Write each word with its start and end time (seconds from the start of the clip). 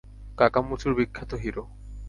কাকামুচোর 0.37 0.91
বিখ্যাত 0.97 1.31
হিরো! 1.43 1.63